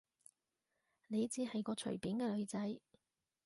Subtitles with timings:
[1.09, 2.59] 你只係個隨便嘅女仔